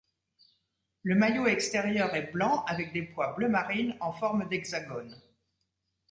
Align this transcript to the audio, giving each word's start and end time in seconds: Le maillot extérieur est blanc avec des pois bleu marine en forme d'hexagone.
Le 1.03 1.13
maillot 1.13 1.45
extérieur 1.45 2.15
est 2.15 2.31
blanc 2.33 2.63
avec 2.65 2.91
des 2.91 3.03
pois 3.03 3.33
bleu 3.33 3.47
marine 3.49 3.95
en 3.99 4.11
forme 4.11 4.49
d'hexagone. 4.49 5.15